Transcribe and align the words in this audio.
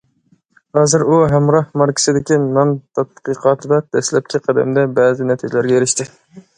ھازىر 0.77 1.03
ئۇ‹‹ 1.15 1.19
ھەمراھ›› 1.33 1.67
ماركىسىدىكى 1.83 2.39
نان 2.47 2.73
تەتقىقاتىدا 3.01 3.83
دەسلەپكى 3.99 4.45
قەدەمدە 4.49 4.91
بەزى 5.01 5.33
نەتىجىلەرگە 5.33 5.79
ئېرىشتى. 5.83 6.15